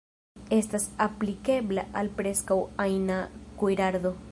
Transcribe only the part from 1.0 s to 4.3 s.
aplikebla al preskaŭ ajna kuirado.